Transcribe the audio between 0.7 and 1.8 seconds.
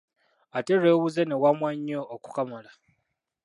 lw’ebuze n’ewammwa